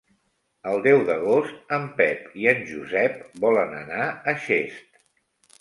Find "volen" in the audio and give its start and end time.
3.45-3.77